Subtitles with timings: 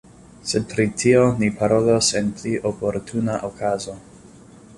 [0.51, 3.97] Sed pri tio ni parolos en pli oportuna okazo.